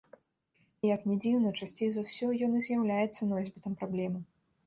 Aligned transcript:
І, 0.67 0.87
як 0.95 1.01
не 1.09 1.17
дзіўна, 1.25 1.51
часцей 1.65 1.89
за 1.97 2.01
ўсё 2.07 2.27
ён 2.47 2.57
і 2.59 2.63
з'яўляецца 2.69 3.27
носьбітам 3.35 3.79
праблемы. 3.83 4.19